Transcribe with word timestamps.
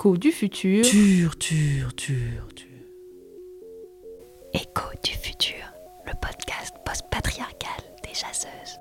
Écho 0.00 0.16
du 0.16 0.32
futur. 0.32 0.82
Tur, 0.82 1.36
tur, 1.36 1.94
tur, 1.94 2.48
tur. 2.54 2.66
Écho 4.54 4.88
du 5.04 5.10
futur, 5.10 5.62
le 6.06 6.12
podcast 6.22 6.74
post-patriarcal 6.86 7.82
des 8.02 8.14
chasseuses. 8.14 8.78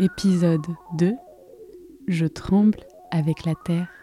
Épisode 0.00 0.66
2. 0.98 1.14
Je 2.08 2.26
tremble 2.26 2.80
avec 3.12 3.44
la 3.44 3.54
terre. 3.64 3.95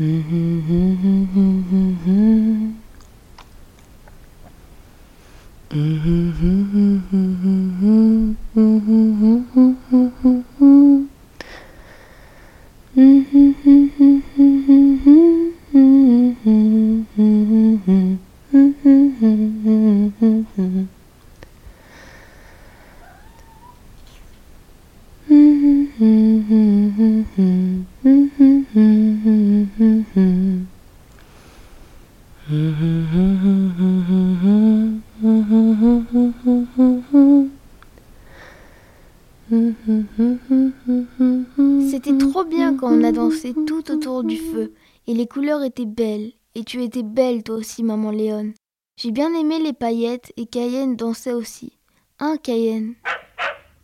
Mm-hmm. 0.00 0.58
C'était 41.90 42.18
trop 42.18 42.44
bien 42.44 42.76
quand 42.76 42.92
on 42.92 43.02
a 43.02 43.12
dansé 43.12 43.54
tout 43.66 43.90
autour 43.90 44.22
du 44.22 44.36
feu 44.36 44.74
et 45.06 45.14
les 45.14 45.26
couleurs 45.26 45.62
étaient 45.62 45.86
belles. 45.86 46.32
Et 46.54 46.64
tu 46.64 46.82
étais 46.82 47.02
belle 47.02 47.42
toi 47.42 47.56
aussi, 47.56 47.82
maman 47.82 48.10
Léon. 48.10 48.52
J'ai 48.96 49.10
bien 49.12 49.32
aimé 49.32 49.58
les 49.58 49.72
paillettes 49.72 50.32
et 50.36 50.46
Cayenne 50.46 50.96
dansait 50.96 51.32
aussi. 51.32 51.72
Hein, 52.18 52.36
Cayenne? 52.42 52.94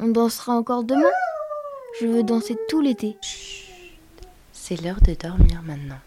On 0.01 0.09
dansera 0.09 0.57
encore 0.57 0.85
demain? 0.85 1.13
Je 2.01 2.07
veux 2.09 2.25
danser 2.25 2.57
tout 2.69 2.81
l'été. 2.81 3.17
C'est 4.53 4.83
l'heure 4.83 5.01
de 5.01 5.15
dormir 5.15 5.63
maintenant. 5.65 6.01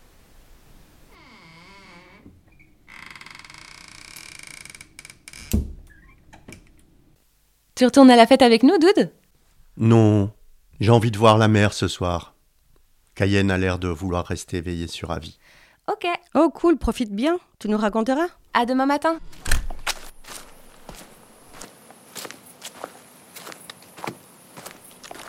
Tu 7.75 7.85
retournes 7.85 8.11
à 8.11 8.15
la 8.15 8.27
fête 8.27 8.41
avec 8.41 8.63
nous, 8.63 8.77
Doud? 8.77 9.11
Non, 9.77 10.31
j'ai 10.79 10.89
envie 10.89 11.11
de 11.11 11.17
voir 11.19 11.37
la 11.37 11.47
mer 11.47 11.71
ce 11.71 11.87
soir. 11.87 12.33
Cayenne 13.13 13.51
a 13.51 13.57
l'air 13.59 13.77
de 13.77 13.87
vouloir 13.87 14.25
rester 14.25 14.57
éveillée 14.57 14.87
sur 14.87 15.11
avis. 15.11 15.37
Ok. 15.87 16.07
Oh 16.33 16.49
cool, 16.49 16.77
profite 16.77 17.11
bien. 17.11 17.37
Tu 17.59 17.69
nous 17.69 17.77
raconteras 17.77 18.27
À 18.55 18.65
demain 18.65 18.87
matin. 18.87 19.19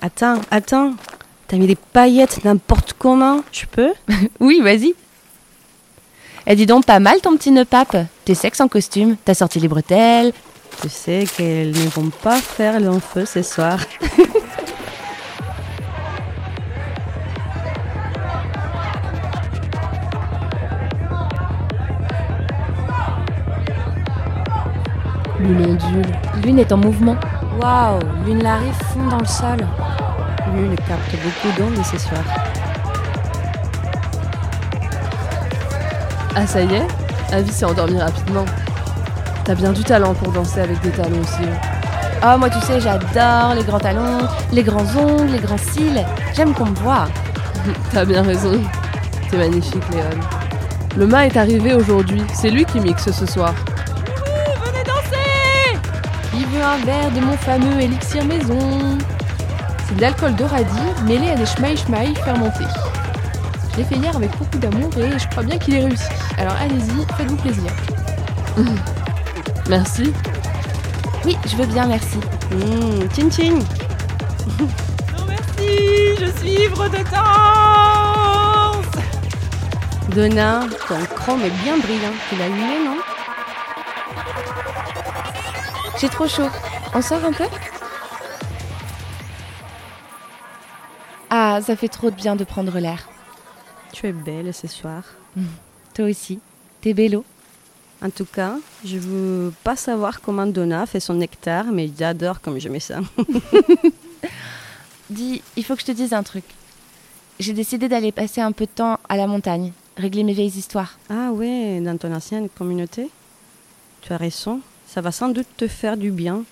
Attends, 0.00 0.40
attends. 0.50 0.94
T'as 1.46 1.56
mis 1.56 1.66
des 1.66 1.76
paillettes 1.76 2.44
n'importe 2.44 2.94
comment. 2.98 3.42
Je 3.52 3.66
peux 3.66 3.92
Oui, 4.40 4.60
vas-y. 4.62 4.94
Eh, 6.46 6.56
dis 6.56 6.66
donc, 6.66 6.86
pas 6.86 7.00
mal 7.00 7.20
ton 7.20 7.36
petit 7.36 7.50
nœud 7.50 7.66
pape. 7.66 7.96
T'es 8.24 8.34
sexe 8.34 8.60
en 8.62 8.68
costume, 8.68 9.16
t'as 9.24 9.34
sorti 9.34 9.60
les 9.60 9.68
bretelles. 9.68 10.32
Tu 10.80 10.88
sais 10.88 11.24
qu'elles 11.36 11.72
ne 11.72 11.88
vont 11.88 12.10
pas 12.10 12.40
faire 12.40 12.80
long 12.80 13.00
feu 13.00 13.24
ce 13.26 13.42
soir. 13.42 13.80
Lune 25.48 25.64
ondule. 25.64 26.42
Lune 26.44 26.58
est 26.58 26.72
en 26.72 26.76
mouvement. 26.76 27.16
Waouh, 27.58 28.00
Lune 28.26 28.42
l'arrive 28.42 28.74
fond 28.92 29.06
dans 29.06 29.18
le 29.18 29.24
sol. 29.24 29.56
Lune 30.54 30.76
capte 30.86 31.16
beaucoup 31.24 31.58
d'ondes 31.58 31.84
ce 31.84 31.98
soir. 31.98 32.22
Ah 36.36 36.46
ça 36.46 36.60
y 36.60 36.74
est 36.74 36.86
Avi 37.32 37.50
s'est 37.50 37.64
endormi 37.64 37.98
rapidement. 37.98 38.44
T'as 39.44 39.54
bien 39.54 39.72
du 39.72 39.82
talent 39.82 40.12
pour 40.12 40.32
danser 40.32 40.60
avec 40.60 40.80
des 40.82 40.90
talons 40.90 41.20
aussi. 41.20 41.48
Oh, 42.22 42.36
moi, 42.38 42.50
tu 42.50 42.60
sais, 42.60 42.80
j'adore 42.80 43.54
les 43.54 43.64
grands 43.64 43.78
talons, 43.78 44.18
les 44.52 44.62
grands 44.62 44.84
ongles, 44.96 45.32
les 45.32 45.38
grands 45.38 45.56
cils. 45.56 46.04
J'aime 46.34 46.52
qu'on 46.52 46.66
me 46.66 46.74
voit. 46.76 47.06
T'as 47.92 48.04
bien 48.04 48.22
raison. 48.22 48.60
T'es 49.30 49.38
magnifique, 49.38 49.84
Léon. 49.92 50.20
Le 50.96 51.06
mât 51.06 51.26
est 51.26 51.36
arrivé 51.36 51.74
aujourd'hui. 51.74 52.22
C'est 52.34 52.50
lui 52.50 52.64
qui 52.66 52.80
mixe 52.80 53.10
ce 53.10 53.24
soir. 53.24 53.54
Il 56.38 56.46
veut 56.46 56.62
un 56.62 56.78
verre 56.84 57.10
de 57.10 57.20
mon 57.20 57.36
fameux 57.36 57.80
élixir 57.80 58.24
maison. 58.24 58.96
C'est 59.88 59.96
de 59.96 60.00
l'alcool 60.00 60.36
de 60.36 60.44
radis 60.44 61.02
mêlé 61.04 61.30
à 61.30 61.34
des 61.34 61.46
schmaï-schmaï 61.46 62.14
fermentés. 62.14 62.64
Je 63.72 63.78
l'ai 63.78 63.84
fait 63.84 63.96
hier 63.96 64.14
avec 64.14 64.30
beaucoup 64.38 64.58
d'amour 64.58 64.88
et 64.98 65.18
je 65.18 65.28
crois 65.30 65.42
bien 65.42 65.58
qu'il 65.58 65.74
est 65.74 65.84
réussi. 65.84 66.04
Alors 66.38 66.54
allez-y, 66.60 67.04
faites-vous 67.16 67.36
plaisir. 67.36 67.72
Merci. 69.68 70.12
Oui, 71.24 71.36
je 71.44 71.56
veux 71.56 71.66
bien, 71.66 71.86
merci. 71.86 72.18
Mmh, 72.52 73.08
tchin 73.08 73.30
tchin. 73.30 73.58
Merci, 75.26 76.16
je 76.20 76.26
suis 76.38 76.50
ivre 76.50 76.88
de 76.88 76.98
danse 76.98 78.86
Donna, 80.14 80.60
ton 80.86 80.98
chrome 81.16 81.42
est 81.42 81.62
bien 81.64 81.76
brillant. 81.78 82.14
Tu 82.30 82.36
l'as 82.36 82.44
allumé, 82.44 82.84
non? 82.84 83.07
J'ai 86.00 86.08
trop 86.08 86.28
chaud. 86.28 86.48
On 86.94 87.02
sort 87.02 87.24
un 87.24 87.32
peu 87.32 87.44
Ah, 91.30 91.60
ça 91.60 91.76
fait 91.76 91.88
trop 91.88 92.10
de 92.10 92.14
bien 92.14 92.36
de 92.36 92.44
prendre 92.44 92.78
l'air. 92.78 93.08
Tu 93.92 94.06
es 94.06 94.12
belle 94.12 94.54
ce 94.54 94.66
soir. 94.68 95.02
Toi 95.94 96.06
aussi. 96.06 96.38
T'es 96.80 96.94
bello. 96.94 97.24
En 98.00 98.10
tout 98.10 98.24
cas, 98.26 98.54
je 98.84 98.96
veux 98.96 99.52
pas 99.64 99.74
savoir 99.74 100.20
comment 100.20 100.46
Donna 100.46 100.86
fait 100.86 101.00
son 101.00 101.14
nectar, 101.14 101.64
mais 101.64 101.90
j'adore 101.98 102.40
comme 102.40 102.60
je 102.60 102.68
mets 102.68 102.78
ça. 102.78 103.00
Dis, 105.10 105.42
il 105.56 105.64
faut 105.64 105.74
que 105.74 105.80
je 105.80 105.86
te 105.86 105.92
dise 105.92 106.12
un 106.12 106.22
truc. 106.22 106.44
J'ai 107.40 107.54
décidé 107.54 107.88
d'aller 107.88 108.12
passer 108.12 108.40
un 108.40 108.52
peu 108.52 108.66
de 108.66 108.70
temps 108.70 108.98
à 109.08 109.16
la 109.16 109.26
montagne, 109.26 109.72
régler 109.96 110.22
mes 110.22 110.34
vieilles 110.34 110.58
histoires. 110.58 110.98
Ah 111.08 111.32
ouais, 111.32 111.80
dans 111.80 111.96
ton 111.96 112.12
ancienne 112.14 112.48
communauté? 112.50 113.10
Tu 114.02 114.12
as 114.12 114.16
raison, 114.16 114.60
ça 114.88 115.02
va 115.02 115.12
sans 115.12 115.28
doute 115.28 115.46
te 115.56 115.68
faire 115.68 115.96
du 115.96 116.10
bien. 116.10 116.44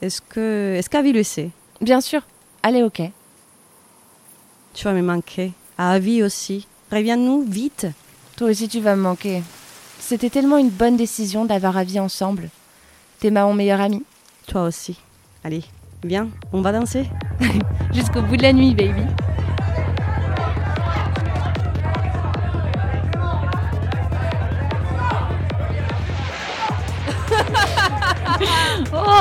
Est-ce 0.00 0.22
que 0.22 0.74
est-ce 0.76 0.88
qu'Avi 0.88 1.12
le 1.12 1.22
sait 1.22 1.50
Bien 1.80 2.00
sûr. 2.00 2.22
Allez, 2.62 2.82
ok. 2.82 3.02
Tu 4.72 4.84
vas 4.84 4.94
me 4.94 5.02
manquer. 5.02 5.52
À 5.76 5.92
Avi 5.92 6.22
aussi. 6.22 6.66
Préviens-nous 6.88 7.44
vite. 7.46 7.86
Toi 8.36 8.50
aussi, 8.50 8.68
tu 8.68 8.80
vas 8.80 8.96
me 8.96 9.02
manquer. 9.02 9.42
C'était 9.98 10.30
tellement 10.30 10.56
une 10.56 10.70
bonne 10.70 10.96
décision 10.96 11.44
d'avoir 11.44 11.76
Avi 11.76 12.00
ensemble. 12.00 12.48
T'es 13.18 13.30
ma 13.30 13.44
mon 13.44 13.52
meilleur 13.54 13.80
ami. 13.80 14.02
Toi 14.46 14.64
aussi. 14.64 14.98
Allez, 15.44 15.62
viens, 16.02 16.28
on 16.52 16.62
va 16.62 16.72
danser. 16.72 17.06
Jusqu'au 17.92 18.22
bout 18.22 18.36
de 18.36 18.42
la 18.42 18.54
nuit, 18.54 18.74
baby. 18.74 19.02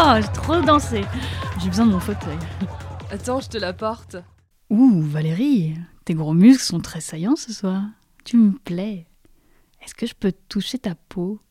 Oh, 0.01 0.13
j'ai 0.15 0.31
trop 0.31 0.61
dansé. 0.61 1.01
J'ai 1.59 1.67
besoin 1.67 1.85
de 1.85 1.91
mon 1.91 1.99
fauteuil. 1.99 2.37
Attends, 3.11 3.41
je 3.41 3.49
te 3.49 3.57
la 3.57 3.73
porte. 3.73 4.15
Ouh, 4.69 5.01
Valérie, 5.01 5.75
tes 6.05 6.13
gros 6.13 6.33
muscles 6.33 6.63
sont 6.63 6.79
très 6.79 7.01
saillants 7.01 7.35
ce 7.35 7.51
soir. 7.51 7.83
Tu 8.23 8.37
me 8.37 8.53
plais. 8.53 9.07
Est-ce 9.81 9.93
que 9.93 10.05
je 10.05 10.13
peux 10.13 10.31
toucher 10.47 10.79
ta 10.79 10.95
peau? 10.95 11.41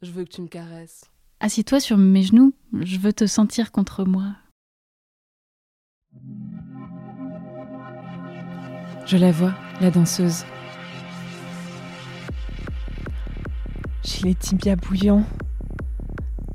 Je 0.00 0.12
veux 0.12 0.24
que 0.24 0.30
tu 0.30 0.40
me 0.40 0.48
caresses. 0.48 1.10
Assis-toi 1.40 1.78
sur 1.78 1.98
mes 1.98 2.22
genoux, 2.22 2.54
je 2.72 2.96
veux 2.98 3.12
te 3.12 3.26
sentir 3.26 3.70
contre 3.70 4.06
moi. 4.06 4.34
Je 9.04 9.18
la 9.18 9.30
vois, 9.30 9.52
la 9.82 9.90
danseuse. 9.90 10.46
J'ai 14.02 14.22
les 14.22 14.34
tibias 14.34 14.76
bouillants. 14.76 15.26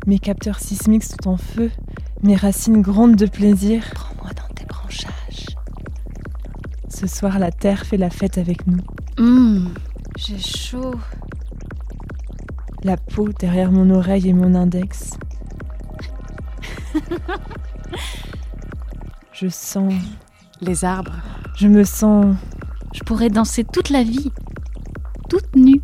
Mes 0.08 0.20
capteurs 0.20 0.60
sismiques 0.60 1.04
sont 1.04 1.28
en 1.28 1.38
feu. 1.38 1.72
Mes 2.22 2.36
racines 2.36 2.82
grondent 2.82 3.16
de 3.16 3.26
plaisir. 3.26 3.84
Prends-moi 3.96 4.30
dans 4.34 4.54
tes 4.54 4.66
branchages. 4.66 5.48
Ce 6.90 7.08
soir, 7.08 7.40
la 7.40 7.52
terre 7.52 7.86
fait 7.88 7.98
la 7.98 8.12
fête 8.12 8.38
avec 8.38 8.68
nous. 8.68 8.78
Hum, 9.18 9.74
j'ai 10.16 10.38
chaud. 10.38 10.94
La 12.84 12.98
peau 12.98 13.30
derrière 13.40 13.72
mon 13.72 13.90
oreille 13.90 14.30
et 14.30 14.34
mon 14.34 14.54
index. 14.54 15.12
Je 19.32 19.48
sens. 19.48 19.92
Les 20.62 20.86
arbres. 20.86 21.16
Je 21.58 21.68
me 21.68 21.84
sens. 21.84 22.36
Je 22.94 23.00
pourrais 23.02 23.30
danser 23.30 23.64
toute 23.64 23.90
la 23.90 24.04
vie. 24.04 24.32
Toute 25.30 25.56
nue. 25.56 25.82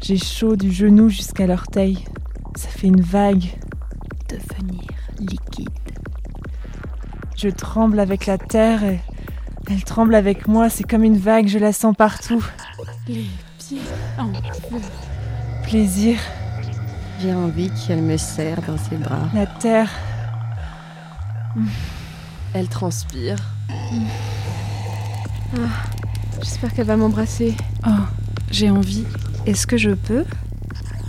J'ai 0.00 0.16
chaud 0.16 0.56
du 0.56 0.72
genou 0.72 1.10
jusqu'à 1.10 1.46
l'orteil. 1.46 2.02
Ça 2.56 2.68
fait 2.68 2.86
une 2.88 3.00
vague. 3.02 3.44
Devenir 4.28 4.82
liquide. 5.18 5.68
Je 7.36 7.48
tremble 7.48 8.00
avec 8.00 8.26
la 8.26 8.38
terre 8.38 8.82
et 8.84 8.98
elle 9.70 9.84
tremble 9.84 10.14
avec 10.14 10.48
moi. 10.48 10.68
C'est 10.70 10.84
comme 10.84 11.04
une 11.04 11.18
vague, 11.18 11.48
je 11.48 11.58
la 11.58 11.72
sens 11.72 11.94
partout. 11.96 12.44
Les 13.08 13.26
pieds 13.58 13.80
en 14.18 14.32
feu. 14.32 14.80
Plaisir. 15.64 16.18
J'ai 17.20 17.34
envie 17.34 17.70
qu'elle 17.70 18.02
me 18.02 18.16
serre 18.16 18.60
dans 18.62 18.76
ses 18.78 18.96
bras. 18.96 19.28
La 19.34 19.46
terre. 19.46 19.90
Elle 22.52 22.68
transpire. 22.68 23.36
Ah, 25.54 25.58
J'espère 26.42 26.72
qu'elle 26.74 26.86
va 26.86 26.96
m'embrasser. 26.96 27.54
Oh, 27.86 27.90
j'ai 28.50 28.70
envie. 28.70 29.04
Est-ce 29.46 29.66
que 29.66 29.76
je 29.76 29.90
peux? 29.90 30.24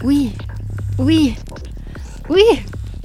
Oui, 0.04 0.34
oui, 1.00 1.36
oui 2.30 2.44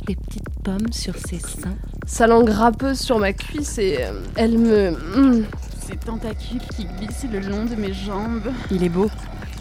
Des 0.06 0.16
petites 0.16 0.48
pommes 0.64 0.92
sur 0.92 1.14
ses 1.16 1.38
seins. 1.38 1.76
Sa 2.06 2.26
langue 2.26 2.48
râpeuse 2.48 2.98
sur 2.98 3.18
ma 3.18 3.32
cuisse 3.32 3.78
et 3.78 3.98
euh, 4.00 4.20
elle 4.36 4.58
me. 4.58 4.90
Hmm. 4.90 5.44
Ces 5.86 5.96
tentacules 5.96 6.62
qui 6.74 6.84
glissent 6.84 7.26
le 7.30 7.40
long 7.40 7.64
de 7.64 7.74
mes 7.74 7.92
jambes. 7.92 8.50
Il 8.70 8.82
est 8.82 8.88
beau. 8.88 9.10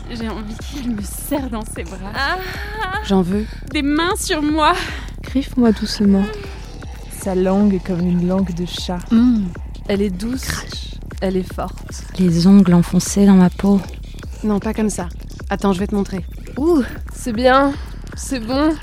J'ai 0.10 0.28
envie 0.30 0.56
qu'il 0.56 0.95
me 0.95 1.01
serre 1.01 1.50
dans 1.50 1.63
ses 1.63 1.83
bras. 1.83 2.38
J'en 3.06 3.22
veux. 3.22 3.45
Des 3.72 3.81
mains 3.81 4.16
sur 4.18 4.42
moi. 4.42 4.74
Griffe-moi 5.24 5.72
doucement. 5.72 6.24
Sa 7.22 7.36
langue 7.36 7.75
est 7.75 7.86
comme 7.86 8.01
une 8.01 8.27
langue 8.27 8.54
de 8.54 8.66
chat. 8.66 9.00
Hum, 9.12 9.48
Elle 9.88 10.01
est 10.01 10.10
douce. 10.10 10.66
Elle 11.22 11.38
est 11.38 11.54
forte. 11.54 12.04
Les 12.18 12.48
ongles 12.48 12.74
enfoncés 12.74 13.25
dans 13.25 13.36
ma 13.36 13.50
peau. 13.50 13.80
Non, 14.44 14.60
pas 14.60 14.74
comme 14.74 14.89
ça. 14.89 15.07
Attends, 15.50 15.72
je 15.74 15.80
vais 15.80 15.88
te 15.88 15.95
montrer. 15.95 16.25
Ouh, 16.57 16.81
c'est 17.13 17.34
bien. 17.34 17.74
C'est 18.16 18.40
bon. 18.40 18.74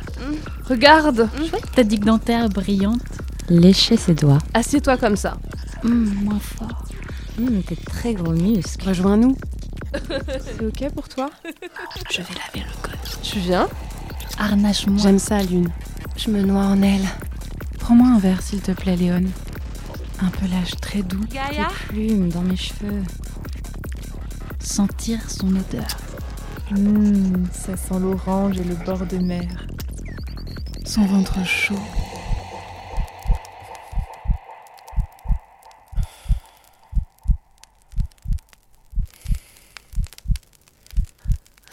Regarde. 0.69 1.29
ta 1.75 1.83
digue 1.85 2.05
dentaire 2.05 2.49
brillante. 2.49 3.01
Lécher 3.49 3.97
ses 3.97 4.15
doigts. 4.15 4.39
Assieds-toi 4.55 4.97
comme 4.97 5.17
ça. 5.17 5.39
Hum, 5.85 6.13
moins 6.25 6.39
fort. 6.41 6.85
Hum, 7.39 7.63
tes 7.63 7.77
très 7.77 8.15
gros 8.15 8.33
muscles. 8.33 8.89
Rejoins-nous. 8.89 9.37
C'est 10.09 10.65
ok 10.65 10.93
pour 10.95 11.09
toi? 11.09 11.31
Je 12.11 12.19
vais 12.19 12.35
laver 12.35 12.67
le 12.67 12.83
code. 12.83 13.23
Tu 13.23 13.39
viens? 13.39 13.69
Harnache-moi. 14.39 15.01
J'aime 15.03 15.19
ça, 15.19 15.43
Lune. 15.43 15.71
Je 16.17 16.31
me 16.31 16.43
noie 16.43 16.65
en 16.65 16.83
elle. 16.83 17.07
Prends-moi 17.79 18.09
un 18.09 18.19
verre, 18.19 18.43
s'il 18.43 18.61
te 18.61 18.73
plaît, 18.73 18.97
Léon. 18.97 19.25
Un 20.21 20.29
pelage 20.29 20.73
très 20.81 21.03
doux. 21.03 21.25
Des 21.27 21.39
plumes 21.89 22.29
dans 22.29 22.43
mes 22.43 22.57
cheveux. 22.57 23.03
Sentir 24.61 25.19
son 25.31 25.49
odeur. 25.49 25.87
Hum, 26.70 27.47
ça 27.50 27.76
sent 27.76 27.99
l'orange 27.99 28.59
et 28.59 28.65
le 28.65 28.75
bord 28.75 29.06
de 29.06 29.17
mer. 29.17 29.67
Son 30.85 31.06
ventre 31.06 31.43
chaud. 31.47 31.79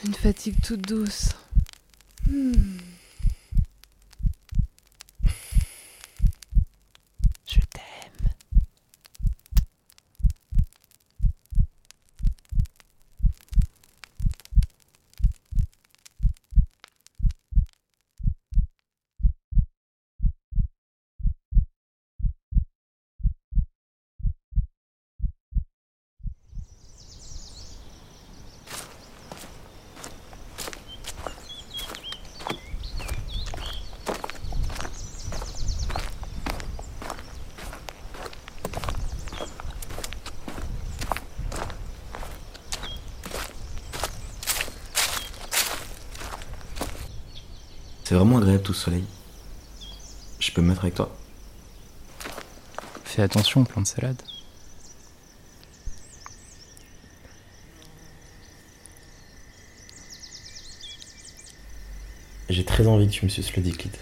Une 0.05 0.13
fatigue 0.13 0.55
toute 0.61 0.81
douce. 0.81 1.35
Je 2.27 2.94
C'est 48.15 48.19
vraiment 48.19 48.37
agréable 48.37 48.63
tout 48.63 48.73
ce 48.73 48.85
soleil. 48.85 49.03
Je 50.39 50.49
peux 50.53 50.61
me 50.61 50.69
mettre 50.69 50.83
avec 50.85 50.95
toi 50.95 51.13
Fais 53.03 53.21
attention 53.21 53.59
au 53.59 53.65
plan 53.65 53.81
de 53.81 53.87
salade. 53.87 54.21
J'ai 62.47 62.63
très 62.63 62.87
envie 62.87 63.07
que 63.07 63.11
tu 63.11 63.25
me 63.25 63.29
suces 63.29 63.53
le 63.53 63.61
diclite. 63.61 63.99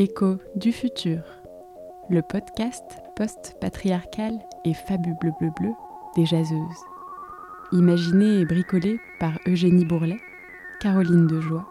Écho 0.00 0.36
du 0.54 0.70
futur, 0.70 1.24
le 2.08 2.22
podcast 2.22 2.84
post-patriarcal 3.16 4.32
et 4.64 4.72
bleu 4.96 5.32
bleu 5.40 5.50
bleu 5.58 5.72
des 6.14 6.24
jaseuses. 6.24 6.84
Imaginé 7.72 8.38
et 8.38 8.44
bricolé 8.44 9.00
par 9.18 9.40
Eugénie 9.48 9.84
Bourlet, 9.84 10.20
Caroline 10.80 11.26
Dejoie, 11.26 11.66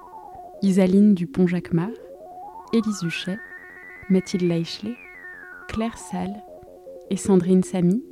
Isaline 0.62 1.14
Dupont-Jacquemart, 1.14 1.88
Élise 2.74 3.02
Huchet, 3.04 3.38
Mathilde 4.10 4.44
Leichelet, 4.44 4.98
Claire 5.70 5.98
Salle 5.98 6.44
et 7.10 7.16
Sandrine 7.16 7.64
Samy, 7.64 8.04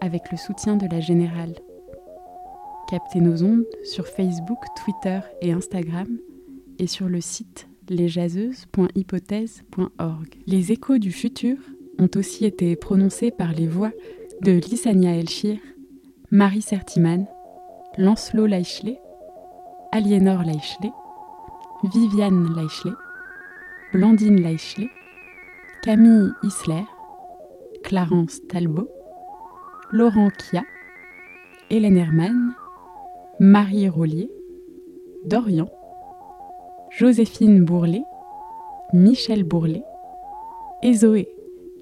avec 0.00 0.22
le 0.32 0.38
soutien 0.38 0.74
de 0.74 0.88
la 0.92 0.98
Générale. 0.98 1.54
Captez 2.90 3.20
nos 3.20 3.44
ondes 3.44 3.64
sur 3.84 4.08
Facebook, 4.08 4.58
Twitter 4.82 5.20
et 5.40 5.52
Instagram 5.52 6.18
et 6.80 6.88
sur 6.88 7.08
le 7.08 7.20
site 7.20 7.68
lesjaseuses.hypothèse.org. 7.90 10.28
Les 10.46 10.72
échos 10.72 10.98
du 10.98 11.12
futur 11.12 11.56
ont 11.98 12.10
aussi 12.16 12.44
été 12.44 12.76
prononcés 12.76 13.30
par 13.30 13.52
les 13.52 13.66
voix 13.66 13.92
de 14.42 14.52
Lissania 14.52 15.16
Elchir, 15.16 15.58
Marie 16.30 16.62
Sertiman, 16.62 17.26
Lancelot 17.98 18.46
Leichelet, 18.46 18.98
Aliénor 19.92 20.42
Leichelet, 20.42 20.92
Viviane 21.84 22.54
Leichelet, 22.54 22.92
Blandine 23.92 24.42
Leichelet, 24.42 24.90
Camille 25.82 26.32
Isler, 26.42 26.84
Clarence 27.82 28.40
Talbot, 28.48 28.88
Laurent 29.92 30.30
Kia, 30.30 30.64
Hélène 31.70 31.96
Hermann, 31.96 32.54
Marie 33.38 33.88
Rollier, 33.88 34.30
Dorian, 35.24 35.68
Joséphine 36.98 37.62
Bourlet, 37.62 38.04
Michel 38.94 39.44
Bourlet 39.44 39.82
et 40.82 40.94
Zoé. 40.94 41.28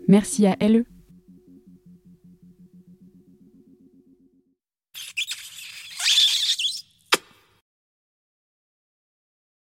Merci 0.09 0.45
à 0.45 0.57
LE 0.61 0.87